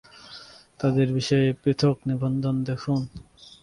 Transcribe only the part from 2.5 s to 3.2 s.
দেখুন।